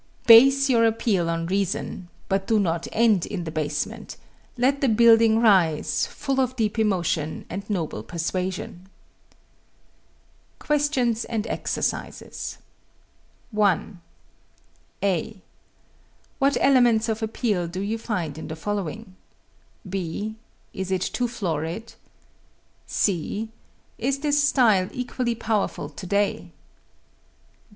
[0.25, 4.17] Base your appeal on reason, but do not end in the basement
[4.57, 8.89] let the building rise, full of deep emotion and noble persuasion.
[10.57, 12.57] QUESTIONS AND EXERCISES
[13.51, 14.01] 1.
[15.03, 15.37] (a)
[16.39, 19.15] What elements of appeal do you find in the following?
[19.87, 20.33] (b)
[20.73, 21.93] Is it too florid?
[22.87, 23.49] (c)
[23.99, 26.49] Is this style equally powerful today?